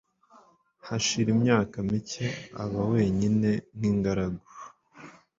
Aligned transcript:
hashira 0.87 1.29
imyaka 1.35 1.75
mike, 1.89 2.25
aba 2.63 2.81
wenyine 2.91 3.49
nk'ingaragu 3.77 4.47